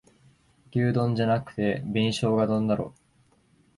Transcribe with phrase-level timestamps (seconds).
[0.73, 2.95] 牛丼じゃなくて紅しょうが丼だろ